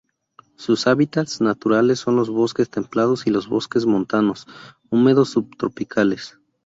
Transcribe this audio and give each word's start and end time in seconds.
Sus 0.55 0.87
hábitats 0.87 1.41
naturales 1.41 1.99
son 1.99 2.15
los 2.15 2.31
bosques 2.31 2.71
templados 2.71 3.27
y 3.27 3.29
los 3.29 3.47
bosques 3.47 3.85
montanos 3.85 4.47
húmedos 4.89 5.29
subtropicales. 5.29 6.39